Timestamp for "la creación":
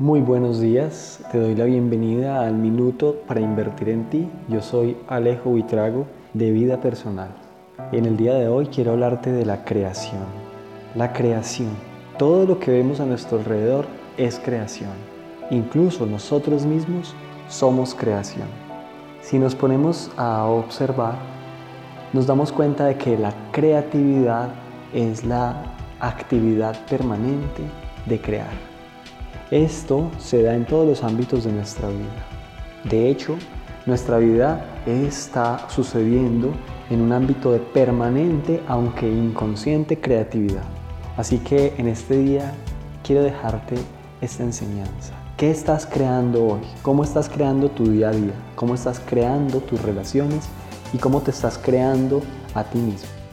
9.46-10.24, 10.96-11.68